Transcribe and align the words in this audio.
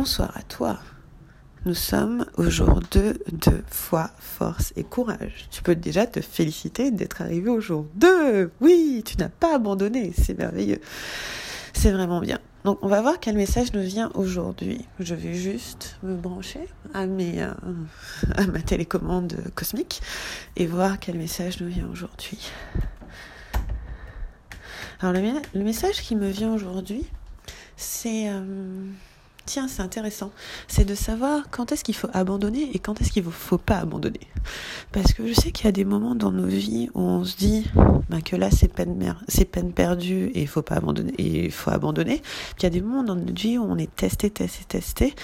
Bonsoir 0.00 0.34
à 0.34 0.40
toi. 0.40 0.78
Nous 1.66 1.74
sommes 1.74 2.24
au 2.38 2.48
jour 2.48 2.80
2 2.90 3.18
de 3.32 3.62
foi, 3.68 4.10
force 4.18 4.72
et 4.74 4.82
courage. 4.82 5.46
Tu 5.50 5.62
peux 5.62 5.74
déjà 5.74 6.06
te 6.06 6.22
féliciter 6.22 6.90
d'être 6.90 7.20
arrivé 7.20 7.50
au 7.50 7.60
jour 7.60 7.84
2. 7.96 8.50
Oui, 8.62 9.02
tu 9.04 9.18
n'as 9.18 9.28
pas 9.28 9.56
abandonné, 9.56 10.14
c'est 10.16 10.38
merveilleux. 10.38 10.80
C'est 11.74 11.92
vraiment 11.92 12.20
bien. 12.20 12.38
Donc 12.64 12.78
on 12.80 12.88
va 12.88 13.02
voir 13.02 13.20
quel 13.20 13.36
message 13.36 13.74
nous 13.74 13.82
vient 13.82 14.10
aujourd'hui. 14.14 14.86
Je 15.00 15.14
vais 15.14 15.34
juste 15.34 15.98
me 16.02 16.16
brancher 16.16 16.66
à, 16.94 17.04
mes, 17.04 17.42
euh, 17.42 17.50
à 18.36 18.46
ma 18.46 18.62
télécommande 18.62 19.36
cosmique 19.54 20.00
et 20.56 20.66
voir 20.66 20.98
quel 20.98 21.18
message 21.18 21.60
nous 21.60 21.68
vient 21.68 21.86
aujourd'hui. 21.92 22.38
Alors 25.00 25.12
le, 25.12 25.62
message 25.62 26.00
qui 26.00 26.16
me 26.16 26.30
vient 26.30 26.54
aujourd'hui, 26.54 27.04
c'est... 27.76 28.30
Euh, 28.30 28.86
tiens, 29.50 29.66
c'est 29.66 29.82
intéressant, 29.82 30.30
c'est 30.68 30.84
de 30.84 30.94
savoir 30.94 31.50
quand 31.50 31.72
est-ce 31.72 31.82
qu'il 31.82 31.96
faut 31.96 32.08
abandonner 32.12 32.70
et 32.72 32.78
quand 32.78 33.00
est-ce 33.00 33.10
qu'il 33.10 33.24
ne 33.24 33.30
faut 33.30 33.58
pas 33.58 33.78
abandonner. 33.78 34.20
Parce 34.92 35.12
que 35.12 35.26
je 35.26 35.32
sais 35.32 35.50
qu'il 35.50 35.64
y 35.64 35.68
a 35.68 35.72
des 35.72 35.84
moments 35.84 36.14
dans 36.14 36.30
nos 36.30 36.46
vies 36.46 36.88
où 36.94 37.00
on 37.00 37.24
se 37.24 37.36
dit 37.36 37.66
bah, 38.08 38.20
que 38.24 38.36
là 38.36 38.52
c'est 38.52 38.72
peine, 38.72 39.16
c'est 39.26 39.46
peine 39.46 39.72
perdue 39.72 40.26
et 40.34 40.42
il 40.42 40.46
faut 40.46 40.62
pas 40.62 40.76
abandonner. 40.76 41.12
Et 41.18 41.50
faut 41.50 41.72
abandonner. 41.72 42.18
Puis 42.18 42.60
il 42.60 42.62
y 42.62 42.66
a 42.66 42.70
des 42.70 42.80
moments 42.80 43.02
dans 43.02 43.16
notre 43.16 43.42
vie 43.42 43.58
où 43.58 43.64
on 43.64 43.76
est 43.76 43.92
testé, 43.96 44.30
testé, 44.30 44.64
testé. 44.66 45.14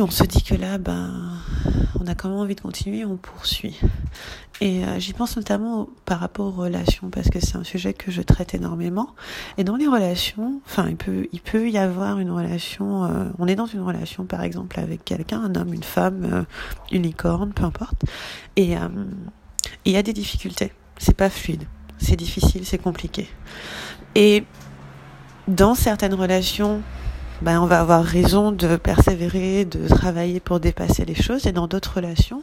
On 0.00 0.10
se 0.10 0.22
dit 0.22 0.44
que 0.44 0.54
là, 0.54 0.78
ben, 0.78 1.32
on 2.00 2.06
a 2.06 2.14
quand 2.14 2.28
même 2.28 2.38
envie 2.38 2.54
de 2.54 2.60
continuer, 2.60 3.04
on 3.04 3.16
poursuit. 3.16 3.80
Et 4.60 4.84
euh, 4.84 5.00
j'y 5.00 5.12
pense 5.12 5.36
notamment 5.36 5.88
par 6.04 6.20
rapport 6.20 6.46
aux 6.46 6.62
relations, 6.62 7.10
parce 7.10 7.28
que 7.30 7.40
c'est 7.40 7.56
un 7.56 7.64
sujet 7.64 7.94
que 7.94 8.12
je 8.12 8.22
traite 8.22 8.54
énormément. 8.54 9.14
Et 9.56 9.64
dans 9.64 9.74
les 9.74 9.88
relations, 9.88 10.60
enfin, 10.66 10.88
il 10.88 11.40
peut, 11.40 11.68
y 11.68 11.78
avoir 11.78 12.20
une 12.20 12.30
relation, 12.30 13.04
euh, 13.04 13.24
on 13.40 13.48
est 13.48 13.56
dans 13.56 13.66
une 13.66 13.80
relation, 13.80 14.24
par 14.24 14.42
exemple, 14.42 14.78
avec 14.78 15.04
quelqu'un, 15.04 15.42
un 15.42 15.56
homme, 15.56 15.74
une 15.74 15.82
femme, 15.82 16.28
euh, 16.32 16.42
une 16.92 17.02
licorne, 17.02 17.52
peu 17.52 17.64
importe. 17.64 18.04
Et 18.54 18.76
il 19.84 19.92
y 19.92 19.96
a 19.96 20.02
des 20.02 20.12
difficultés. 20.12 20.72
C'est 20.98 21.16
pas 21.16 21.30
fluide. 21.30 21.64
C'est 21.98 22.16
difficile, 22.16 22.64
c'est 22.64 22.78
compliqué. 22.78 23.28
Et 24.14 24.44
dans 25.48 25.74
certaines 25.74 26.14
relations, 26.14 26.82
ben, 27.42 27.60
on 27.60 27.66
va 27.66 27.80
avoir 27.80 28.04
raison 28.04 28.52
de 28.52 28.76
persévérer, 28.76 29.64
de 29.64 29.86
travailler 29.88 30.40
pour 30.40 30.60
dépasser 30.60 31.04
les 31.04 31.14
choses. 31.14 31.46
Et 31.46 31.52
dans 31.52 31.68
d'autres 31.68 31.96
relations, 31.96 32.42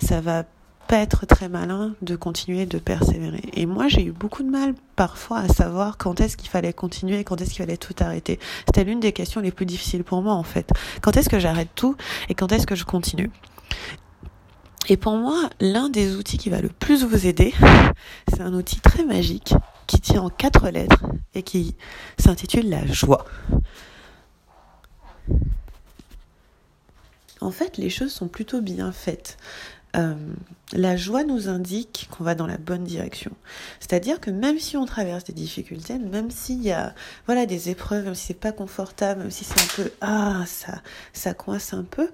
ça 0.00 0.20
va 0.20 0.44
pas 0.88 0.98
être 0.98 1.26
très 1.26 1.48
malin 1.48 1.94
de 2.02 2.16
continuer 2.16 2.66
de 2.66 2.78
persévérer. 2.78 3.42
Et 3.54 3.66
moi, 3.66 3.88
j'ai 3.88 4.04
eu 4.04 4.12
beaucoup 4.12 4.42
de 4.42 4.50
mal 4.50 4.74
parfois 4.96 5.38
à 5.38 5.48
savoir 5.48 5.96
quand 5.96 6.20
est-ce 6.20 6.36
qu'il 6.36 6.50
fallait 6.50 6.72
continuer, 6.72 7.24
quand 7.24 7.40
est-ce 7.40 7.50
qu'il 7.50 7.62
fallait 7.62 7.76
tout 7.76 7.94
arrêter. 8.00 8.38
C'était 8.66 8.84
l'une 8.84 9.00
des 9.00 9.12
questions 9.12 9.40
les 9.40 9.52
plus 9.52 9.66
difficiles 9.66 10.04
pour 10.04 10.22
moi, 10.22 10.34
en 10.34 10.42
fait. 10.42 10.70
Quand 11.00 11.16
est-ce 11.16 11.28
que 11.28 11.38
j'arrête 11.38 11.70
tout 11.74 11.96
et 12.28 12.34
quand 12.34 12.50
est-ce 12.52 12.66
que 12.66 12.74
je 12.74 12.84
continue? 12.84 13.30
Et 14.88 14.96
pour 14.96 15.16
moi, 15.16 15.48
l'un 15.60 15.88
des 15.88 16.16
outils 16.16 16.38
qui 16.38 16.50
va 16.50 16.60
le 16.60 16.68
plus 16.68 17.04
vous 17.04 17.26
aider, 17.26 17.54
c'est 18.28 18.40
un 18.40 18.52
outil 18.52 18.80
très 18.80 19.04
magique 19.04 19.54
qui 19.86 20.00
tient 20.00 20.22
en 20.22 20.28
quatre 20.28 20.68
lettres 20.68 21.04
et 21.34 21.42
qui 21.44 21.76
s'intitule 22.18 22.68
la 22.68 22.84
joie. 22.86 23.24
En 27.40 27.50
fait, 27.50 27.76
les 27.76 27.90
choses 27.90 28.12
sont 28.12 28.28
plutôt 28.28 28.60
bien 28.60 28.92
faites. 28.92 29.36
Euh, 29.96 30.14
la 30.72 30.96
joie 30.96 31.22
nous 31.22 31.48
indique 31.48 32.08
qu'on 32.10 32.24
va 32.24 32.34
dans 32.34 32.46
la 32.46 32.56
bonne 32.56 32.84
direction. 32.84 33.32
C'est-à-dire 33.78 34.20
que 34.20 34.30
même 34.30 34.58
si 34.58 34.76
on 34.76 34.86
traverse 34.86 35.24
des 35.24 35.34
difficultés, 35.34 35.98
même 35.98 36.30
s'il 36.30 36.62
y 36.62 36.72
a 36.72 36.94
voilà 37.26 37.44
des 37.44 37.68
épreuves, 37.68 38.04
même 38.04 38.14
si 38.14 38.28
c'est 38.28 38.34
pas 38.34 38.52
confortable, 38.52 39.20
même 39.20 39.30
si 39.30 39.44
c'est 39.44 39.60
un 39.60 39.84
peu 39.84 39.92
ah 40.00 40.44
ça 40.46 40.80
ça 41.12 41.34
coince 41.34 41.74
un 41.74 41.82
peu, 41.82 42.08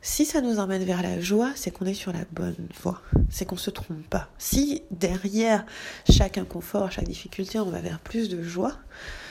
si 0.00 0.24
ça 0.24 0.40
nous 0.40 0.58
emmène 0.58 0.84
vers 0.84 1.02
la 1.02 1.20
joie, 1.20 1.50
c'est 1.54 1.70
qu'on 1.70 1.84
est 1.84 1.92
sur 1.92 2.12
la 2.12 2.24
bonne 2.32 2.68
voie, 2.80 3.02
c'est 3.28 3.44
qu'on 3.44 3.56
se 3.56 3.70
trompe 3.70 4.06
pas. 4.08 4.30
Si 4.38 4.82
derrière 4.90 5.66
chaque 6.10 6.38
inconfort, 6.38 6.90
chaque 6.92 7.04
difficulté, 7.04 7.58
on 7.58 7.70
va 7.70 7.80
vers 7.80 7.98
plus 7.98 8.30
de 8.30 8.42
joie, 8.42 8.78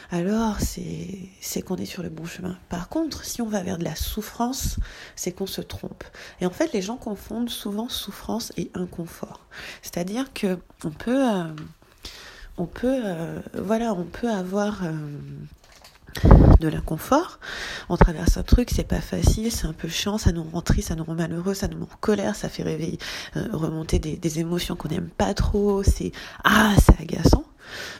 alors 0.09 0.57
c'est 0.61 1.61
qu'on 1.61 1.75
est 1.75 1.85
sur 1.85 2.03
le 2.03 2.09
bon 2.09 2.25
chemin. 2.25 2.57
Par 2.69 2.87
contre, 2.87 3.25
si 3.25 3.41
on 3.41 3.47
va 3.47 3.61
vers 3.61 3.77
de 3.77 3.83
la 3.83 3.95
souffrance, 3.95 4.77
c'est 5.15 5.31
qu'on 5.31 5.47
se 5.47 5.61
trompe. 5.61 6.03
Et 6.39 6.45
en 6.45 6.49
fait, 6.49 6.71
les 6.73 6.81
gens 6.81 6.95
confondent 6.95 7.49
souvent 7.49 7.89
souffrance 7.89 8.53
et 8.57 8.71
inconfort. 8.73 9.41
C'est-à-dire 9.81 10.31
que 10.33 10.59
on 10.85 10.91
peut, 10.91 11.27
euh, 11.29 11.43
on 12.57 12.65
peut, 12.65 13.01
euh, 13.03 13.39
voilà, 13.53 13.93
on 13.93 14.05
peut 14.05 14.29
avoir 14.29 14.85
euh, 14.85 14.93
de 16.59 16.67
l'inconfort. 16.69 17.39
On 17.89 17.97
traverse 17.97 18.37
un 18.37 18.43
truc, 18.43 18.69
c'est 18.73 18.87
pas 18.87 19.01
facile, 19.01 19.51
c'est 19.51 19.67
un 19.67 19.73
peu 19.73 19.89
chiant, 19.89 20.17
ça 20.17 20.31
nous 20.31 20.43
rend 20.43 20.61
triste, 20.61 20.87
ça 20.87 20.95
nous 20.95 21.03
rend 21.03 21.15
malheureux, 21.15 21.53
ça 21.53 21.67
nous 21.67 21.83
en 21.83 21.89
colère, 21.99 22.35
ça 22.35 22.47
fait 22.47 22.63
réveiller, 22.63 22.99
remonter 23.35 23.99
des, 23.99 24.15
des 24.15 24.39
émotions 24.39 24.75
qu'on 24.77 24.89
n'aime 24.89 25.09
pas 25.09 25.33
trop, 25.33 25.83
c'est 25.83 26.13
ah, 26.45 26.73
c'est 26.79 27.01
agaçant. 27.01 27.46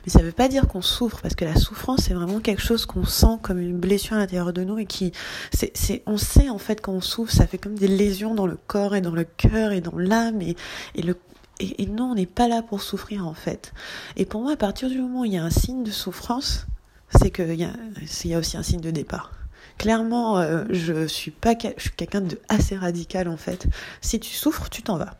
Mais 0.04 0.12
ça 0.12 0.20
ne 0.20 0.24
veut 0.24 0.32
pas 0.32 0.48
dire 0.48 0.66
qu'on 0.68 0.82
souffre, 0.82 1.20
parce 1.20 1.34
que 1.34 1.44
la 1.44 1.56
souffrance, 1.56 2.00
c'est 2.04 2.14
vraiment 2.14 2.40
quelque 2.40 2.62
chose 2.62 2.86
qu'on 2.86 3.04
sent 3.04 3.38
comme 3.42 3.58
une 3.58 3.78
blessure 3.78 4.16
à 4.16 4.18
l'intérieur 4.18 4.52
de 4.52 4.64
nous 4.64 4.78
et 4.78 4.86
qui, 4.86 5.12
c'est, 5.52 5.76
c'est, 5.76 6.02
on 6.06 6.16
sait 6.16 6.48
en 6.48 6.58
fait 6.58 6.80
quand 6.80 6.92
on 6.92 7.00
souffre, 7.00 7.32
ça 7.32 7.46
fait 7.46 7.58
comme 7.58 7.74
des 7.74 7.88
lésions 7.88 8.34
dans 8.34 8.46
le 8.46 8.58
corps 8.66 8.94
et 8.94 9.00
dans 9.00 9.14
le 9.14 9.24
cœur 9.24 9.72
et 9.72 9.80
dans 9.80 9.96
l'âme 9.96 10.42
et, 10.42 10.56
et 10.94 11.02
le 11.02 11.16
et, 11.60 11.86
non, 11.86 12.12
on 12.12 12.14
n'est 12.14 12.26
pas 12.26 12.46
là 12.46 12.62
pour 12.62 12.82
souffrir 12.82 13.26
en 13.26 13.34
fait. 13.34 13.72
Et 14.16 14.24
pour 14.24 14.42
moi, 14.42 14.52
à 14.52 14.56
partir 14.56 14.88
du 14.88 15.00
moment 15.00 15.20
où 15.20 15.24
il 15.24 15.32
y 15.32 15.38
a 15.38 15.44
un 15.44 15.50
signe 15.50 15.82
de 15.82 15.90
souffrance, 15.90 16.66
c'est 17.20 17.30
qu'il 17.30 17.54
y 17.54 17.64
a, 17.64 17.72
y 18.24 18.34
a 18.34 18.38
aussi 18.38 18.56
un 18.56 18.62
signe 18.62 18.80
de 18.80 18.90
départ. 18.90 19.32
Clairement, 19.76 20.38
euh, 20.38 20.64
je 20.70 21.06
suis 21.06 21.30
pas, 21.30 21.54
je 21.76 21.82
suis 21.82 21.90
quelqu'un 21.90 22.20
de 22.20 22.38
assez 22.48 22.76
radical 22.76 23.28
en 23.28 23.36
fait. 23.36 23.66
Si 24.00 24.18
tu 24.20 24.34
souffres, 24.34 24.68
tu 24.68 24.82
t'en 24.82 24.98
vas. 24.98 25.16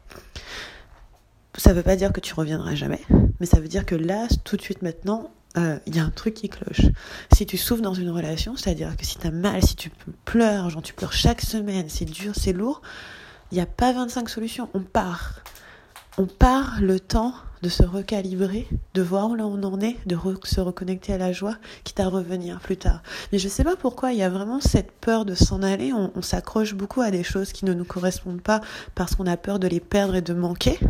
Ça 1.59 1.73
veut 1.73 1.83
pas 1.83 1.97
dire 1.97 2.13
que 2.13 2.21
tu 2.21 2.35
reviendras 2.35 2.75
jamais, 2.75 3.03
mais 3.41 3.47
ça 3.47 3.59
veut 3.59 3.69
dire 3.69 3.85
que 3.85 3.97
là, 3.97 4.29
tout 4.45 4.57
de 4.57 4.63
suite 4.63 4.81
maintenant, 4.81 5.31
il 5.57 5.63
euh, 5.63 5.79
y 5.89 5.99
a 5.99 6.05
un 6.05 6.11
truc 6.11 6.35
qui 6.35 6.49
cloche. 6.49 6.87
Si 7.33 7.47
tu 7.47 7.57
souffres 7.57 7.83
dans 7.83 7.95
une 7.95 8.11
relation, 8.11 8.57
c'est-à-dire 8.57 8.97
que 8.97 9.05
si 9.05 9.19
tu 9.19 9.27
as 9.27 9.33
mal, 9.33 9.61
si 9.63 9.75
tu 9.75 9.91
pleures, 10.25 10.71
genre 10.71 10.83
tu 10.83 10.95
pleures 10.95 11.13
chaque 11.13 11.41
semaine, 11.41 11.87
c'est 11.89 12.05
dur, 12.05 12.33
c'est 12.37 12.53
lourd, 12.53 12.81
il 13.51 13.57
n'y 13.57 13.61
a 13.61 13.67
pas 13.67 13.93
25 13.93 14.29
solutions, 14.29 14.69
on 14.73 14.81
part. 14.81 15.43
On 16.21 16.27
part 16.27 16.81
le 16.81 16.99
temps 16.99 17.33
de 17.63 17.69
se 17.69 17.85
recalibrer, 17.85 18.67
de 18.95 19.03
voir 19.03 19.31
où 19.31 19.37
là 19.37 19.47
on 19.47 19.63
en 19.63 19.81
est, 19.81 19.97
de 20.05 20.17
se 20.43 20.61
reconnecter 20.61 21.13
à 21.13 21.19
la 21.19 21.31
joie, 21.31 21.55
quitte 21.85 22.01
à 22.01 22.09
revenir 22.09 22.59
plus 22.59 22.77
tard. 22.77 23.05
Mais 23.31 23.39
je 23.39 23.49
sais 23.49 23.63
pas 23.63 23.77
pourquoi 23.77 24.11
il 24.11 24.19
y 24.19 24.25
a 24.25 24.29
vraiment 24.29 24.61
cette 24.61 24.91
peur 24.91 25.25
de 25.25 25.37
s'en 25.37 25.63
aller, 25.63 25.93
on, 25.93 26.11
on 26.17 26.23
s'accroche 26.23 26.75
beaucoup 26.75 27.03
à 27.03 27.13
des 27.13 27.23
choses 27.23 27.53
qui 27.53 27.65
ne 27.67 27.73
nous 27.73 27.85
correspondent 27.85 28.43
pas 28.43 28.61
parce 28.97 29.15
qu'on 29.15 29.27
a 29.29 29.37
peur 29.37 29.61
de 29.61 29.69
les 29.69 29.79
perdre 29.79 30.17
et 30.17 30.21
de 30.21 30.35
manquer. 30.35 30.81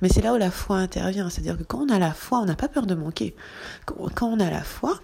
Mais 0.00 0.08
c'est 0.08 0.22
là 0.22 0.32
où 0.32 0.36
la 0.36 0.52
foi 0.52 0.76
intervient, 0.76 1.28
c'est-à-dire 1.28 1.58
que 1.58 1.64
quand 1.64 1.80
on 1.80 1.88
a 1.88 1.98
la 1.98 2.12
foi, 2.12 2.38
on 2.38 2.44
n'a 2.44 2.54
pas 2.54 2.68
peur 2.68 2.86
de 2.86 2.94
manquer. 2.94 3.34
Quand 3.84 4.28
on 4.28 4.38
a 4.38 4.48
la 4.48 4.62
foi, 4.62 5.00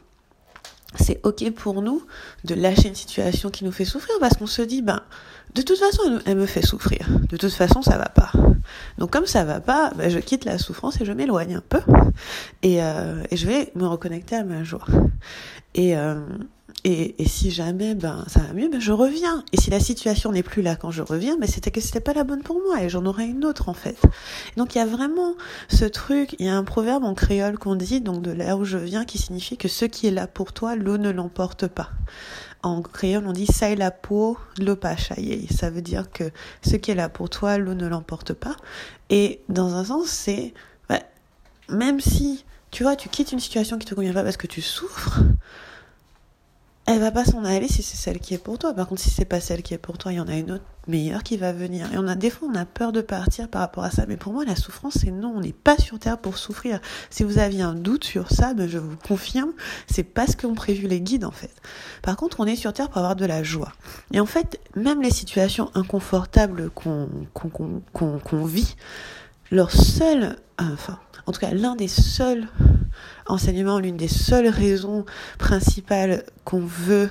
c'est 1.01 1.19
ok 1.25 1.51
pour 1.51 1.83
nous 1.83 2.01
de 2.45 2.55
lâcher 2.55 2.87
une 2.87 2.95
situation 2.95 3.51
qui 3.51 3.65
nous 3.65 3.73
fait 3.73 3.85
souffrir 3.85 4.15
parce 4.21 4.37
qu'on 4.37 4.47
se 4.47 4.63
dit 4.63 4.83
ben 4.83 5.01
de 5.57 5.63
toute 5.63 5.79
façon 5.79 6.21
elle 6.25 6.37
me 6.37 6.47
fait 6.47 6.65
souffrir 6.65 7.09
de 7.29 7.37
toute 7.37 7.53
façon 7.53 7.83
ça 7.83 7.99
va 7.99 8.09
pas 8.09 8.31
donc 8.99 9.11
comme 9.11 9.27
ça 9.27 9.45
va 9.45 9.61
pas 9.61 9.91
ben, 9.97 10.11
je 10.11 10.19
quitte 10.19 10.45
la 10.45 10.59
souffrance 10.59 11.01
et 11.01 11.05
je 11.05 11.13
m'éloigne 11.13 11.57
un 11.57 11.63
peu 11.69 11.81
et, 12.63 12.83
euh, 12.83 13.23
je 13.33 13.47
vais 13.47 13.73
me 13.75 13.87
reconnecter 13.87 14.37
à 14.37 14.45
ma 14.45 14.65
joie 14.65 14.87
et 15.75 15.97
euh, 15.97 16.21
et, 16.87 17.23
et, 17.23 17.27
si 17.27 17.51
jamais 17.51 17.95
ben 17.95 18.25
ça 18.29 18.41
va 18.41 18.53
mieux, 18.53 18.69
ben 18.69 18.79
je 18.79 18.93
reviens. 18.93 19.43
Et 19.53 19.57
si 19.57 19.71
la 19.71 19.81
situation 19.81 20.33
n'est 20.33 20.43
plus 20.43 20.61
là 20.61 20.77
quand 20.77 20.91
je 20.91 21.01
reviens, 21.01 21.39
ben 21.39 21.49
c'était 21.49 21.71
que 21.71 21.81
c'était 21.81 22.01
pas 22.01 22.13
la 22.13 22.25
bonne 22.25 22.43
pour 22.43 22.61
moi 22.63 22.83
et 22.83 22.91
j'en 22.91 23.07
aurai 23.07 23.25
une 23.25 23.47
autre 23.47 23.71
en 23.71 23.75
fait. 23.75 23.97
donc 24.59 24.75
il 24.75 24.79
y 24.79 24.81
a 24.83 24.87
vraiment 24.87 25.35
ce 25.69 25.87
truc. 25.87 26.37
Il 26.39 26.47
y 26.47 26.49
a 26.51 26.57
un 26.57 26.65
proverbe 26.65 27.05
en 27.05 27.15
créole 27.15 27.59
qu'on 27.59 27.75
dit 27.75 28.03
donc 28.03 28.21
de 28.21 28.33
là 28.33 28.57
où 28.59 28.65
je 28.65 28.77
viens 28.77 29.07
qui 29.07 29.17
signifie 29.17 29.57
que 29.57 29.69
ce 29.69 29.87
qui 29.87 30.09
est 30.09 30.11
là 30.11 30.27
pour 30.27 30.53
toi, 30.53 30.77
l'eau 30.77 30.99
ne 30.99 31.11
l'emporte 31.11 31.67
pas. 31.69 31.91
En 32.65 32.81
créole, 32.81 33.27
on 33.27 33.33
dit 33.33 33.47
ça 33.47 33.75
la 33.75 33.91
peau, 33.91 34.39
l'eau 34.59 34.75
pas 34.75 34.97
Ça 34.97 35.71
veut 35.71 35.83
dire 35.83 36.11
que 36.11 36.31
ce 36.67 36.77
qui 36.77 36.91
est 36.91 36.95
là 36.95 37.11
pour 37.11 37.29
toi, 37.29 37.59
l'eau 37.59 37.75
ne 37.75 37.87
l'emporte 37.87 38.33
pas. 38.33 38.57
Et 39.11 39.43
dans 39.51 39.75
un 39.75 39.85
sens, 39.85 40.09
c'est 40.09 40.55
ben, 40.89 41.01
même 41.69 42.01
si 42.01 42.45
tu 42.71 42.83
vois, 42.83 42.97
tu 42.97 43.09
quittes 43.11 43.33
une 43.33 43.39
situation 43.39 43.79
qui 43.79 43.87
te 43.87 43.95
convient 43.95 44.15
pas 44.15 44.25
parce 44.25 44.39
que 44.39 44.47
tu 44.47 44.63
souffres 44.63 45.21
elle 46.87 47.01
va 47.01 47.11
pas 47.11 47.25
s'en 47.25 47.45
aller 47.45 47.67
si 47.67 47.83
c'est 47.83 47.97
celle 47.97 48.19
qui 48.19 48.35
est 48.35 48.39
pour 48.39 48.59
toi. 48.59 48.75
Par 48.75 48.87
contre, 48.87 49.01
si 49.01 49.09
c'est 49.11 49.25
pas 49.25 49.41
celle 49.41 49.63
qui 49.63 49.73
est 49.73 49.79
pour 49.79 49.97
toi, 49.97 50.13
il 50.13 50.17
y 50.17 50.21
en 50.21 50.29
a 50.29 50.35
une 50.35 50.53
autre 50.53 50.65
meilleure 50.87 51.23
qui 51.23 51.39
va 51.39 51.53
venir. 51.53 51.91
Et 51.95 51.99
on 51.99 52.07
a 52.07 52.15
des 52.15 52.29
fois, 52.29 52.49
on 52.53 52.55
a 52.55 52.67
peur 52.67 52.93
de 52.93 53.01
partir 53.01 53.49
par 53.49 53.63
rapport 53.63 53.85
à 53.85 53.91
ça. 53.91 54.05
Mais 54.07 54.19
pour 54.19 54.35
moi, 54.35 54.45
la 54.45 54.55
souffrance, 54.55 54.99
c'est 55.01 55.11
non. 55.11 55.33
On 55.35 55.41
n'est 55.41 55.55
pas 55.55 55.79
sur 55.79 55.99
terre 55.99 56.19
pour 56.19 56.37
souffrir. 56.37 56.81
Si 57.09 57.25
vous 57.25 57.39
aviez 57.39 57.63
un 57.63 57.75
doute 57.75 58.05
sur 58.05 58.31
ça, 58.31 58.53
ben, 58.53 58.69
je 58.69 58.77
vous 58.77 58.97
confirme, 59.09 59.53
c'est 59.91 60.03
pas 60.03 60.27
ce 60.27 60.37
qu'ont 60.37 60.55
prévu 60.55 60.87
les 60.87 61.01
guides 61.01 61.25
en 61.25 61.31
fait. 61.31 61.55
Par 62.03 62.17
contre, 62.17 62.41
on 62.41 62.47
est 62.47 62.57
sur 62.57 62.75
terre 62.75 62.91
pour 62.91 62.99
avoir 62.99 63.17
de 63.17 63.25
la 63.25 63.43
joie. 63.43 63.73
Et 64.13 64.21
en 64.21 64.27
fait, 64.27 64.61
même 64.77 65.01
les 65.01 65.11
situations 65.11 65.71
inconfortables 65.75 66.69
qu'on 66.71 67.09
qu'on 67.33 67.81
qu'on 68.19 68.45
vit, 68.45 68.77
leur 69.51 69.71
seul, 69.71 70.37
enfin, 70.61 70.99
en 71.27 71.33
tout 71.33 71.41
cas, 71.41 71.53
l'un 71.53 71.77
des 71.77 71.89
seuls 71.89 72.47
enseignements, 73.27 73.79
l'une 73.79 73.97
des 73.97 74.09
seules 74.09 74.49
raisons 74.49 75.05
principales 75.39 76.25
qu'on 76.45 76.61
veut 76.61 77.11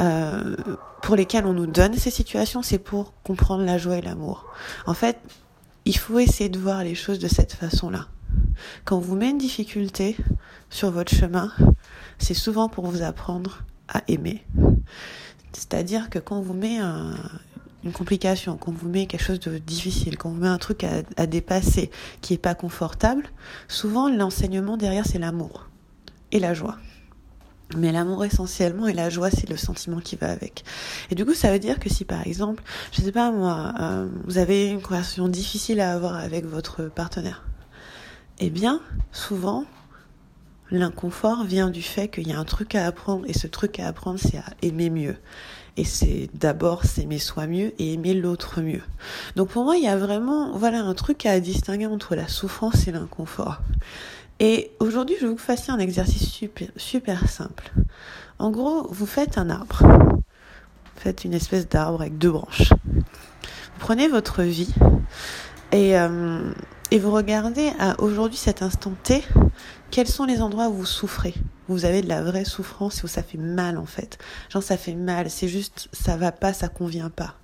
euh, 0.00 0.56
pour 1.02 1.16
lesquels 1.16 1.46
on 1.46 1.52
nous 1.52 1.66
donne 1.66 1.94
ces 1.94 2.10
situations, 2.10 2.62
c'est 2.62 2.78
pour 2.78 3.12
comprendre 3.22 3.64
la 3.64 3.78
joie 3.78 3.98
et 3.98 4.02
l'amour. 4.02 4.46
En 4.86 4.94
fait, 4.94 5.18
il 5.84 5.96
faut 5.96 6.18
essayer 6.18 6.48
de 6.48 6.58
voir 6.58 6.84
les 6.84 6.94
choses 6.94 7.18
de 7.18 7.28
cette 7.28 7.52
façon-là. 7.52 8.06
Quand 8.84 8.96
on 8.96 9.00
vous 9.00 9.16
met 9.16 9.30
une 9.30 9.38
difficulté 9.38 10.16
sur 10.70 10.90
votre 10.90 11.12
chemin, 11.14 11.52
c'est 12.18 12.34
souvent 12.34 12.68
pour 12.68 12.86
vous 12.86 13.02
apprendre 13.02 13.64
à 13.88 14.02
aimer. 14.08 14.44
C'est-à-dire 15.52 16.08
que 16.08 16.18
quand 16.18 16.38
on 16.38 16.42
vous 16.42 16.54
met 16.54 16.78
une 17.84 17.92
complication, 17.92 18.56
quand 18.56 18.70
on 18.70 18.74
vous 18.74 18.88
met 18.88 19.06
quelque 19.06 19.24
chose 19.24 19.40
de 19.40 19.58
difficile, 19.58 20.16
quand 20.16 20.30
on 20.30 20.32
vous 20.32 20.42
met 20.42 20.48
un 20.48 20.58
truc 20.58 20.84
à, 20.84 21.26
dépasser 21.26 21.90
qui 22.20 22.34
est 22.34 22.38
pas 22.38 22.54
confortable, 22.54 23.24
souvent 23.68 24.08
l'enseignement 24.08 24.76
derrière 24.76 25.06
c'est 25.06 25.18
l'amour 25.18 25.68
et 26.30 26.38
la 26.38 26.54
joie. 26.54 26.76
Mais 27.76 27.90
l'amour 27.90 28.24
essentiellement 28.24 28.86
et 28.86 28.92
la 28.92 29.08
joie, 29.08 29.30
c'est 29.30 29.48
le 29.48 29.56
sentiment 29.56 30.00
qui 30.00 30.16
va 30.16 30.30
avec. 30.30 30.62
Et 31.10 31.14
du 31.14 31.24
coup, 31.24 31.32
ça 31.32 31.50
veut 31.50 31.58
dire 31.58 31.78
que 31.78 31.88
si 31.88 32.04
par 32.04 32.26
exemple, 32.26 32.62
je 32.92 33.00
sais 33.00 33.12
pas 33.12 33.30
moi, 33.30 33.72
euh, 33.80 34.08
vous 34.26 34.36
avez 34.36 34.68
une 34.68 34.82
conversation 34.82 35.26
difficile 35.28 35.80
à 35.80 35.94
avoir 35.94 36.16
avec 36.16 36.44
votre 36.44 36.84
partenaire, 36.84 37.44
eh 38.40 38.50
bien, 38.50 38.80
souvent, 39.10 39.64
l'inconfort 40.70 41.44
vient 41.44 41.70
du 41.70 41.82
fait 41.82 42.08
qu'il 42.08 42.28
y 42.28 42.32
a 42.32 42.38
un 42.38 42.44
truc 42.44 42.74
à 42.74 42.86
apprendre 42.86 43.24
et 43.26 43.32
ce 43.32 43.46
truc 43.46 43.78
à 43.78 43.86
apprendre, 43.86 44.18
c'est 44.18 44.38
à 44.38 44.44
aimer 44.62 44.90
mieux. 44.90 45.16
Et 45.76 45.84
c'est 45.84 46.28
d'abord 46.34 46.84
s'aimer 46.84 47.18
soi 47.18 47.46
mieux 47.46 47.72
et 47.78 47.94
aimer 47.94 48.12
l'autre 48.12 48.60
mieux. 48.60 48.82
Donc 49.36 49.48
pour 49.48 49.64
moi, 49.64 49.76
il 49.76 49.84
y 49.84 49.88
a 49.88 49.96
vraiment, 49.96 50.56
voilà, 50.56 50.80
un 50.80 50.94
truc 50.94 51.24
à 51.24 51.40
distinguer 51.40 51.86
entre 51.86 52.14
la 52.14 52.28
souffrance 52.28 52.86
et 52.88 52.92
l'inconfort. 52.92 53.60
Et 54.38 54.72
aujourd'hui, 54.80 55.16
je 55.20 55.26
vais 55.26 55.32
vous 55.32 55.38
faire 55.38 55.56
un 55.68 55.78
exercice 55.78 56.28
super, 56.28 56.68
super 56.76 57.28
simple. 57.28 57.72
En 58.38 58.50
gros, 58.50 58.88
vous 58.90 59.06
faites 59.06 59.38
un 59.38 59.48
arbre. 59.48 59.82
Vous 59.82 61.00
faites 61.00 61.24
une 61.24 61.34
espèce 61.34 61.68
d'arbre 61.68 62.00
avec 62.02 62.18
deux 62.18 62.32
branches. 62.32 62.72
Vous 62.94 63.78
prenez 63.78 64.08
votre 64.08 64.42
vie 64.42 64.74
et, 65.70 65.98
euh, 65.98 66.52
et 66.92 66.98
vous 66.98 67.10
regardez 67.10 67.72
à 67.78 67.98
aujourd'hui, 68.02 68.36
cet 68.36 68.60
instant 68.60 68.92
T, 69.02 69.24
quels 69.90 70.06
sont 70.06 70.26
les 70.26 70.42
endroits 70.42 70.68
où 70.68 70.74
vous 70.74 70.84
souffrez? 70.84 71.32
Vous 71.66 71.86
avez 71.86 72.02
de 72.02 72.08
la 72.08 72.22
vraie 72.22 72.44
souffrance 72.44 73.02
où 73.02 73.06
ça 73.06 73.22
fait 73.22 73.38
mal 73.38 73.78
en 73.78 73.86
fait. 73.86 74.18
Genre 74.50 74.62
ça 74.62 74.76
fait 74.76 74.92
mal, 74.94 75.30
c'est 75.30 75.48
juste 75.48 75.88
ça 75.92 76.18
va 76.18 76.32
pas, 76.32 76.52
ça 76.52 76.68
convient 76.68 77.08
pas. 77.08 77.36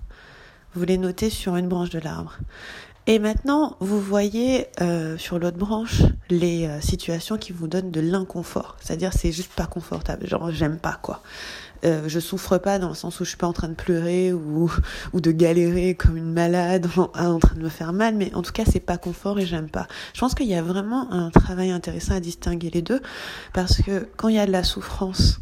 Vous 0.75 0.83
les 0.83 0.99
notez 0.99 1.31
sur 1.31 1.55
une 1.55 1.67
branche 1.67 1.89
de 1.89 1.97
l'arbre. 1.97 2.37
Et 3.11 3.17
maintenant, 3.17 3.75
vous 3.79 3.99
voyez 3.99 4.67
euh, 4.81 5.17
sur 5.17 5.39
l'autre 5.39 5.57
branche 5.57 6.03
les 6.29 6.67
euh, 6.67 6.79
situations 6.79 7.39
qui 7.39 7.53
vous 7.53 7.67
donnent 7.67 7.89
de 7.89 8.01
l'inconfort. 8.01 8.77
C'est-à-dire, 8.79 9.13
c'est 9.13 9.31
juste 9.31 9.51
pas 9.51 9.65
confortable. 9.65 10.27
Genre, 10.27 10.51
j'aime 10.51 10.77
pas 10.77 10.99
quoi. 11.01 11.23
Euh, 11.85 12.03
je 12.05 12.19
souffre 12.19 12.59
pas 12.59 12.77
dans 12.77 12.89
le 12.89 12.93
sens 12.93 13.19
où 13.19 13.23
je 13.23 13.29
suis 13.29 13.37
pas 13.37 13.47
en 13.47 13.53
train 13.53 13.69
de 13.69 13.73
pleurer 13.73 14.31
ou, 14.31 14.71
ou 15.13 15.21
de 15.21 15.31
galérer 15.31 15.95
comme 15.95 16.17
une 16.17 16.31
malade 16.31 16.87
en, 16.97 17.09
en 17.19 17.39
train 17.39 17.55
de 17.55 17.63
me 17.63 17.69
faire 17.69 17.93
mal, 17.93 18.13
mais 18.13 18.31
en 18.35 18.43
tout 18.43 18.51
cas 18.51 18.65
c'est 18.71 18.79
pas 18.79 18.99
confort 18.99 19.39
et 19.39 19.47
j'aime 19.47 19.69
pas. 19.69 19.87
Je 20.13 20.19
pense 20.19 20.35
qu'il 20.35 20.45
y 20.45 20.53
a 20.53 20.61
vraiment 20.61 21.11
un 21.11 21.31
travail 21.31 21.71
intéressant 21.71 22.13
à 22.13 22.19
distinguer 22.19 22.69
les 22.69 22.83
deux 22.83 23.01
parce 23.53 23.81
que 23.81 24.07
quand 24.17 24.27
il 24.27 24.35
y 24.35 24.39
a 24.39 24.45
de 24.45 24.51
la 24.51 24.63
souffrance, 24.63 25.39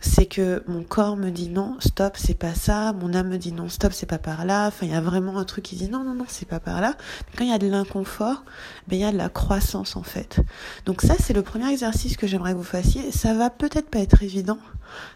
c'est 0.00 0.26
que 0.26 0.62
mon 0.68 0.82
corps 0.82 1.16
me 1.16 1.30
dit 1.30 1.48
non, 1.48 1.76
stop, 1.80 2.16
c'est 2.16 2.34
pas 2.34 2.54
ça, 2.54 2.92
mon 2.92 3.14
âme 3.14 3.28
me 3.28 3.38
dit 3.38 3.52
non, 3.52 3.68
stop, 3.68 3.92
c'est 3.92 4.06
pas 4.06 4.18
par 4.18 4.44
là. 4.44 4.68
Enfin, 4.68 4.86
il 4.86 4.92
y 4.92 4.94
a 4.94 5.00
vraiment 5.00 5.38
un 5.38 5.44
truc 5.44 5.64
qui 5.64 5.76
dit 5.76 5.88
non, 5.88 6.04
non, 6.04 6.14
non, 6.14 6.26
c'est 6.28 6.46
pas 6.46 6.60
par 6.60 6.80
là. 6.80 6.94
quand 7.36 7.44
il 7.44 7.50
y 7.50 7.54
a 7.54 7.58
de 7.58 7.66
l'inconfort, 7.66 8.44
ben 8.86 8.96
il 8.96 9.02
y 9.02 9.04
a 9.04 9.12
de 9.12 9.16
la 9.16 9.28
croissance 9.28 9.96
en 9.96 10.02
fait. 10.02 10.40
Donc 10.86 11.02
ça, 11.02 11.14
c'est 11.18 11.32
le 11.32 11.42
premier 11.42 11.70
exercice 11.70 12.16
que 12.16 12.26
j'aimerais 12.26 12.52
que 12.52 12.58
vous 12.58 12.62
fassiez. 12.62 13.10
Ça 13.12 13.34
va 13.34 13.50
peut-être 13.50 13.90
pas 13.90 13.98
être 13.98 14.22
évident, 14.22 14.58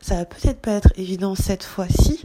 ça 0.00 0.16
va 0.16 0.24
peut-être 0.24 0.60
pas 0.60 0.72
être 0.72 0.92
évident 0.96 1.34
cette 1.34 1.64
fois-ci, 1.64 2.22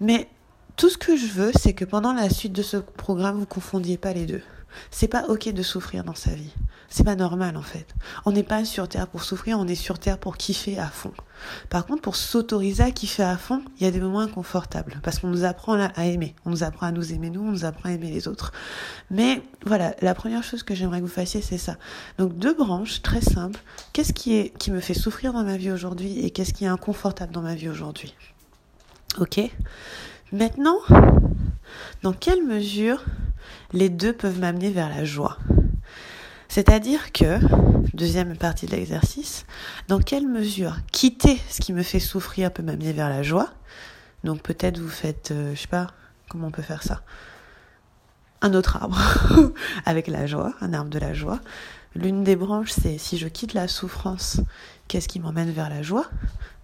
mais 0.00 0.28
tout 0.76 0.88
ce 0.88 0.98
que 0.98 1.16
je 1.16 1.26
veux, 1.26 1.52
c'est 1.60 1.74
que 1.74 1.84
pendant 1.84 2.12
la 2.12 2.30
suite 2.30 2.52
de 2.52 2.62
ce 2.62 2.78
programme, 2.78 3.38
vous 3.38 3.46
confondiez 3.46 3.98
pas 3.98 4.12
les 4.12 4.26
deux. 4.26 4.42
C'est 4.90 5.08
pas 5.08 5.26
ok 5.28 5.52
de 5.52 5.62
souffrir 5.62 6.04
dans 6.04 6.14
sa 6.14 6.30
vie. 6.30 6.54
C'est 6.92 7.04
pas 7.04 7.14
normal 7.14 7.56
en 7.56 7.62
fait. 7.62 7.86
On 8.26 8.32
n'est 8.32 8.42
pas 8.42 8.64
sur 8.64 8.88
Terre 8.88 9.06
pour 9.06 9.22
souffrir, 9.22 9.60
on 9.60 9.68
est 9.68 9.76
sur 9.76 10.00
Terre 10.00 10.18
pour 10.18 10.36
kiffer 10.36 10.76
à 10.76 10.88
fond. 10.88 11.12
Par 11.70 11.86
contre, 11.86 12.02
pour 12.02 12.16
s'autoriser 12.16 12.82
à 12.82 12.90
kiffer 12.90 13.22
à 13.22 13.36
fond, 13.36 13.62
il 13.78 13.84
y 13.84 13.86
a 13.86 13.92
des 13.92 14.00
moments 14.00 14.20
inconfortables 14.20 14.98
parce 15.04 15.20
qu'on 15.20 15.28
nous 15.28 15.44
apprend 15.44 15.74
à 15.74 16.04
aimer. 16.04 16.34
On 16.44 16.50
nous 16.50 16.64
apprend 16.64 16.86
à 16.86 16.92
nous 16.92 17.12
aimer 17.12 17.30
nous, 17.30 17.42
on 17.42 17.52
nous 17.52 17.64
apprend 17.64 17.90
à 17.90 17.92
aimer 17.92 18.10
les 18.10 18.26
autres. 18.26 18.52
Mais 19.08 19.40
voilà, 19.64 19.94
la 20.02 20.14
première 20.16 20.42
chose 20.42 20.64
que 20.64 20.74
j'aimerais 20.74 20.98
que 20.98 21.04
vous 21.04 21.08
fassiez, 21.08 21.40
c'est 21.42 21.58
ça. 21.58 21.76
Donc 22.18 22.36
deux 22.36 22.54
branches 22.54 23.02
très 23.02 23.20
simples. 23.20 23.60
Qu'est-ce 23.92 24.12
qui 24.12 24.34
est 24.34 24.50
qui 24.58 24.72
me 24.72 24.80
fait 24.80 24.94
souffrir 24.94 25.32
dans 25.32 25.44
ma 25.44 25.56
vie 25.56 25.70
aujourd'hui 25.70 26.18
et 26.18 26.30
qu'est-ce 26.30 26.52
qui 26.52 26.64
est 26.64 26.68
inconfortable 26.68 27.32
dans 27.32 27.42
ma 27.42 27.54
vie 27.54 27.68
aujourd'hui? 27.68 28.16
Ok? 29.18 29.40
Maintenant, 30.32 30.78
dans 32.02 32.12
quelle 32.12 32.44
mesure 32.44 33.04
les 33.72 33.88
deux 33.88 34.12
peuvent 34.12 34.40
m'amener 34.40 34.70
vers 34.70 34.88
la 34.88 35.04
joie? 35.04 35.38
C'est-à-dire 36.50 37.12
que, 37.12 37.38
deuxième 37.94 38.36
partie 38.36 38.66
de 38.66 38.72
l'exercice, 38.72 39.46
dans 39.86 40.00
quelle 40.00 40.26
mesure 40.26 40.78
quitter 40.90 41.40
ce 41.48 41.60
qui 41.60 41.72
me 41.72 41.84
fait 41.84 42.00
souffrir 42.00 42.52
peut 42.52 42.64
m'amener 42.64 42.92
vers 42.92 43.08
la 43.08 43.22
joie? 43.22 43.50
Donc 44.24 44.42
peut-être 44.42 44.80
vous 44.80 44.88
faites, 44.88 45.30
euh, 45.30 45.54
je 45.54 45.60
sais 45.60 45.68
pas, 45.68 45.92
comment 46.28 46.48
on 46.48 46.50
peut 46.50 46.60
faire 46.60 46.82
ça? 46.82 47.02
Un 48.42 48.52
autre 48.52 48.78
arbre 48.78 48.98
avec 49.86 50.08
la 50.08 50.26
joie, 50.26 50.52
un 50.60 50.72
arbre 50.72 50.90
de 50.90 50.98
la 50.98 51.14
joie. 51.14 51.38
L'une 51.94 52.24
des 52.24 52.34
branches, 52.34 52.72
c'est 52.72 52.98
si 52.98 53.16
je 53.16 53.28
quitte 53.28 53.54
la 53.54 53.68
souffrance, 53.68 54.40
qu'est-ce 54.88 55.06
qui 55.06 55.20
m'emmène 55.20 55.52
vers 55.52 55.70
la 55.70 55.82
joie? 55.82 56.06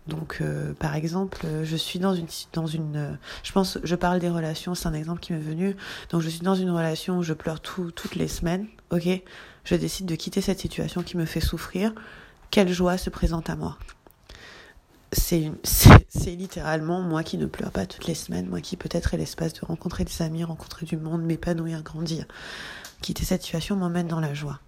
Donc, 0.08 0.38
euh, 0.40 0.72
par 0.74 0.94
exemple, 0.94 1.46
je 1.64 1.76
suis 1.76 1.98
dans 1.98 2.14
une, 2.14 2.26
dans 2.52 2.66
une, 2.66 3.18
je 3.42 3.52
pense, 3.52 3.78
je 3.82 3.94
parle 3.96 4.20
des 4.20 4.28
relations, 4.28 4.74
c'est 4.74 4.86
un 4.86 4.94
exemple 4.94 5.20
qui 5.20 5.32
m'est 5.32 5.38
venu. 5.40 5.76
Donc, 6.10 6.22
je 6.22 6.28
suis 6.28 6.40
dans 6.40 6.54
une 6.54 6.70
relation 6.70 7.18
où 7.18 7.22
je 7.22 7.32
pleure 7.32 7.60
tout, 7.60 7.90
toutes 7.90 8.14
les 8.14 8.28
semaines, 8.28 8.66
ok? 8.90 9.08
Je 9.64 9.74
décide 9.74 10.06
de 10.06 10.14
quitter 10.14 10.40
cette 10.40 10.60
situation 10.60 11.02
qui 11.02 11.16
me 11.16 11.24
fait 11.24 11.40
souffrir. 11.40 11.92
Quelle 12.50 12.72
joie 12.72 12.98
se 12.98 13.10
présente 13.10 13.50
à 13.50 13.56
moi? 13.56 13.78
C'est, 15.12 15.52
c'est 15.62 16.34
littéralement 16.34 17.00
moi 17.00 17.22
qui 17.22 17.38
ne 17.38 17.46
pleure 17.46 17.70
pas 17.70 17.86
toutes 17.86 18.06
les 18.06 18.14
semaines, 18.14 18.48
moi 18.48 18.60
qui 18.60 18.76
peut-être 18.76 19.14
ai 19.14 19.16
l'espace 19.16 19.54
de 19.54 19.64
rencontrer 19.64 20.04
des 20.04 20.20
amis, 20.20 20.42
rencontrer 20.42 20.84
du 20.84 20.96
monde, 20.96 21.22
m'épanouir, 21.22 21.82
grandir. 21.82 22.26
Quitter 23.02 23.24
cette 23.24 23.42
situation 23.42 23.76
m'emmène 23.76 24.08
dans 24.08 24.20
la 24.20 24.34
joie. 24.34 24.60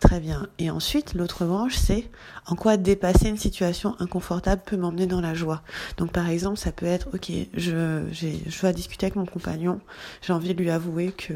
Très 0.00 0.20
bien. 0.20 0.46
Et 0.58 0.70
ensuite, 0.70 1.14
l'autre 1.14 1.44
branche, 1.44 1.74
c'est 1.76 2.08
en 2.46 2.54
quoi 2.54 2.76
dépasser 2.76 3.28
une 3.28 3.36
situation 3.36 3.96
inconfortable 3.98 4.62
peut 4.64 4.76
m'emmener 4.76 5.06
dans 5.06 5.20
la 5.20 5.34
joie. 5.34 5.62
Donc, 5.96 6.12
par 6.12 6.28
exemple, 6.28 6.58
ça 6.58 6.72
peut 6.72 6.86
être, 6.86 7.08
ok, 7.14 7.30
je, 7.54 8.04
je 8.12 8.62
vais 8.62 8.72
discuter 8.72 9.06
avec 9.06 9.16
mon 9.16 9.26
compagnon, 9.26 9.80
j'ai 10.22 10.32
envie 10.32 10.54
de 10.54 10.62
lui 10.62 10.70
avouer 10.70 11.12
que 11.12 11.34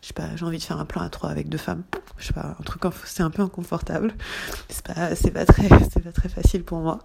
je 0.00 0.08
sais 0.08 0.14
pas, 0.14 0.28
j'ai 0.36 0.44
envie 0.44 0.58
de 0.58 0.62
faire 0.62 0.78
un 0.78 0.84
plan 0.84 1.02
à 1.02 1.08
trois 1.08 1.30
avec 1.30 1.48
deux 1.48 1.58
femmes. 1.58 1.82
Je 2.18 2.26
sais 2.26 2.32
pas, 2.32 2.56
un 2.58 2.62
truc, 2.62 2.82
c'est 3.04 3.22
un 3.22 3.30
peu 3.30 3.42
inconfortable. 3.42 4.14
C'est 4.68 4.86
pas, 4.86 5.14
c'est 5.14 5.30
pas 5.30 5.44
très, 5.44 5.68
c'est 5.92 6.02
pas 6.02 6.12
très 6.12 6.28
facile 6.28 6.62
pour 6.62 6.78
moi. 6.78 7.00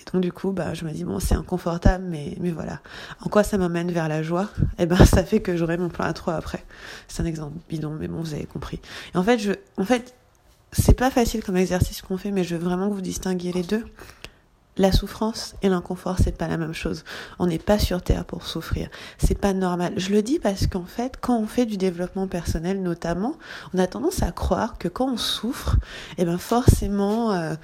Et 0.00 0.10
donc, 0.10 0.22
du 0.22 0.32
coup, 0.32 0.52
bah, 0.52 0.74
je 0.74 0.84
me 0.84 0.90
dis, 0.92 1.04
bon, 1.04 1.18
c'est 1.18 1.34
inconfortable, 1.34 2.04
mais, 2.08 2.36
mais 2.40 2.50
voilà. 2.50 2.80
En 3.20 3.28
quoi 3.28 3.42
ça 3.42 3.58
m'amène 3.58 3.90
vers 3.90 4.08
la 4.08 4.22
joie? 4.22 4.48
Eh 4.78 4.86
ben, 4.86 4.96
ça 5.04 5.24
fait 5.24 5.40
que 5.40 5.56
j'aurai 5.56 5.76
mon 5.76 5.88
plan 5.88 6.04
à 6.04 6.12
trois 6.12 6.34
après. 6.34 6.64
C'est 7.08 7.22
un 7.22 7.26
exemple 7.26 7.56
bidon, 7.68 7.96
mais 7.98 8.08
bon, 8.08 8.20
vous 8.20 8.34
avez 8.34 8.46
compris. 8.46 8.80
Et 9.14 9.18
en 9.18 9.22
fait, 9.22 9.38
je, 9.38 9.52
en 9.76 9.84
fait, 9.84 10.14
c'est 10.72 10.96
pas 10.96 11.10
facile 11.10 11.42
comme 11.42 11.56
exercice 11.56 12.02
qu'on 12.02 12.18
fait, 12.18 12.30
mais 12.30 12.44
je 12.44 12.56
veux 12.56 12.64
vraiment 12.64 12.88
que 12.88 12.94
vous 12.94 13.00
distinguiez 13.00 13.52
les 13.52 13.62
deux 13.62 13.84
la 14.76 14.92
souffrance 14.92 15.54
et 15.62 15.68
l'inconfort, 15.68 16.16
c'est 16.22 16.36
pas 16.36 16.48
la 16.48 16.56
même 16.56 16.74
chose. 16.74 17.04
On 17.38 17.46
n'est 17.46 17.58
pas 17.58 17.78
sur 17.78 18.02
terre 18.02 18.24
pour 18.24 18.46
souffrir. 18.46 18.88
C'est 19.18 19.38
pas 19.38 19.52
normal. 19.52 19.94
Je 19.96 20.10
le 20.10 20.22
dis 20.22 20.38
parce 20.38 20.66
qu'en 20.66 20.84
fait, 20.84 21.14
quand 21.20 21.38
on 21.38 21.46
fait 21.46 21.66
du 21.66 21.76
développement 21.76 22.26
personnel, 22.26 22.82
notamment, 22.82 23.36
on 23.74 23.78
a 23.78 23.86
tendance 23.86 24.22
à 24.22 24.32
croire 24.32 24.78
que 24.78 24.88
quand 24.88 25.12
on 25.12 25.16
souffre, 25.16 25.76
eh 26.18 26.24
ben 26.24 26.38
forcément, 26.38 27.32
euh, 27.32 27.54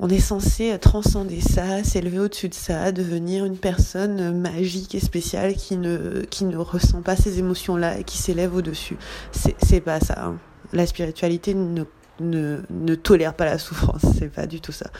on 0.00 0.08
est 0.08 0.20
censé 0.20 0.78
transcender 0.78 1.40
ça, 1.40 1.82
s'élever 1.82 2.20
au-dessus 2.20 2.48
de 2.48 2.54
ça, 2.54 2.92
devenir 2.92 3.44
une 3.44 3.56
personne 3.56 4.38
magique 4.38 4.94
et 4.94 5.00
spéciale 5.00 5.54
qui 5.54 5.76
ne 5.76 6.22
qui 6.22 6.44
ne 6.44 6.56
ressent 6.56 7.02
pas 7.02 7.16
ces 7.16 7.40
émotions-là 7.40 7.98
et 7.98 8.04
qui 8.04 8.16
s'élève 8.16 8.54
au-dessus. 8.54 8.96
C'est 9.32 9.80
pas 9.80 10.00
ça. 10.00 10.24
Hein. 10.24 10.38
La 10.72 10.86
spiritualité 10.86 11.54
ne 11.54 11.84
ne, 12.20 12.60
ne 12.70 12.94
tolère 12.94 13.34
pas 13.34 13.44
la 13.44 13.58
souffrance, 13.58 14.02
c'est 14.18 14.28
pas 14.28 14.46
du 14.46 14.60
tout 14.60 14.72
ça. 14.72 14.90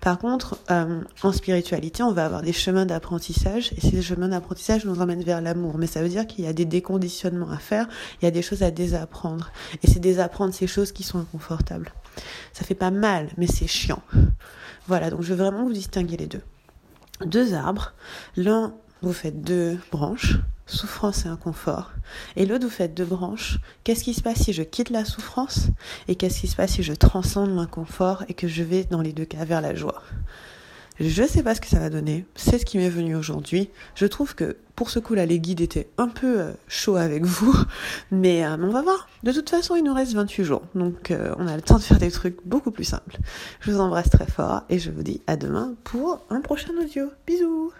Par 0.00 0.18
contre, 0.18 0.58
euh, 0.70 1.00
en 1.22 1.32
spiritualité, 1.32 2.02
on 2.02 2.12
va 2.12 2.24
avoir 2.24 2.42
des 2.42 2.52
chemins 2.52 2.86
d'apprentissage 2.86 3.72
et 3.76 3.80
ces 3.80 4.02
chemins 4.02 4.28
d'apprentissage 4.28 4.84
nous 4.84 5.00
emmènent 5.00 5.22
vers 5.22 5.40
l'amour. 5.40 5.78
Mais 5.78 5.86
ça 5.86 6.02
veut 6.02 6.08
dire 6.08 6.26
qu'il 6.26 6.44
y 6.44 6.48
a 6.48 6.52
des 6.52 6.64
déconditionnements 6.64 7.50
à 7.50 7.58
faire, 7.58 7.88
il 8.20 8.24
y 8.24 8.28
a 8.28 8.30
des 8.30 8.42
choses 8.42 8.62
à 8.62 8.70
désapprendre. 8.70 9.52
Et 9.82 9.86
c'est 9.86 10.00
désapprendre 10.00 10.52
ces 10.52 10.66
choses 10.66 10.92
qui 10.92 11.02
sont 11.02 11.18
inconfortables. 11.20 11.92
Ça 12.52 12.64
fait 12.64 12.74
pas 12.74 12.90
mal, 12.90 13.28
mais 13.36 13.46
c'est 13.46 13.66
chiant. 13.66 14.02
Voilà, 14.88 15.10
donc 15.10 15.22
je 15.22 15.34
veux 15.34 15.44
vraiment 15.44 15.64
vous 15.64 15.72
distinguer 15.72 16.16
les 16.16 16.26
deux. 16.26 16.42
Deux 17.24 17.54
arbres, 17.54 17.92
l'un 18.36 18.74
vous 19.02 19.12
faites 19.12 19.42
deux 19.42 19.78
branches, 19.90 20.38
souffrance 20.66 21.24
et 21.24 21.28
inconfort. 21.28 21.92
Et 22.36 22.46
l'autre, 22.46 22.64
vous 22.64 22.70
faites 22.70 22.94
deux 22.94 23.04
branches. 23.04 23.58
Qu'est-ce 23.84 24.04
qui 24.04 24.14
se 24.14 24.22
passe 24.22 24.42
si 24.42 24.52
je 24.52 24.62
quitte 24.62 24.90
la 24.90 25.04
souffrance? 25.04 25.68
Et 26.08 26.14
qu'est-ce 26.14 26.40
qui 26.40 26.48
se 26.48 26.56
passe 26.56 26.72
si 26.72 26.82
je 26.82 26.92
transcende 26.92 27.54
l'inconfort 27.54 28.24
et 28.28 28.34
que 28.34 28.48
je 28.48 28.62
vais 28.62 28.84
dans 28.84 29.00
les 29.00 29.12
deux 29.12 29.24
cas 29.24 29.44
vers 29.44 29.60
la 29.60 29.74
joie? 29.74 30.02
Je 31.00 31.24
sais 31.24 31.42
pas 31.42 31.54
ce 31.54 31.60
que 31.60 31.66
ça 31.66 31.78
va 31.78 31.90
donner. 31.90 32.26
C'est 32.36 32.58
ce 32.58 32.64
qui 32.64 32.78
m'est 32.78 32.88
venu 32.88 33.16
aujourd'hui. 33.16 33.70
Je 33.94 34.06
trouve 34.06 34.34
que 34.34 34.56
pour 34.76 34.90
ce 34.90 34.98
coup-là, 34.98 35.26
les 35.26 35.40
guides 35.40 35.60
étaient 35.60 35.88
un 35.98 36.08
peu 36.08 36.40
euh, 36.40 36.52
chauds 36.68 36.96
avec 36.96 37.24
vous. 37.24 37.54
Mais 38.10 38.44
euh, 38.44 38.56
on 38.60 38.70
va 38.70 38.82
voir. 38.82 39.08
De 39.22 39.32
toute 39.32 39.50
façon, 39.50 39.74
il 39.74 39.84
nous 39.84 39.94
reste 39.94 40.12
28 40.12 40.44
jours. 40.44 40.62
Donc 40.74 41.10
euh, 41.10 41.34
on 41.38 41.46
a 41.46 41.56
le 41.56 41.62
temps 41.62 41.78
de 41.78 41.82
faire 41.82 41.98
des 41.98 42.10
trucs 42.10 42.36
beaucoup 42.44 42.70
plus 42.70 42.84
simples. 42.84 43.18
Je 43.60 43.72
vous 43.72 43.80
embrasse 43.80 44.10
très 44.10 44.26
fort 44.26 44.62
et 44.68 44.78
je 44.78 44.90
vous 44.90 45.02
dis 45.02 45.22
à 45.26 45.36
demain 45.36 45.74
pour 45.84 46.24
un 46.30 46.40
prochain 46.40 46.72
audio. 46.80 47.10
Bisous 47.26 47.72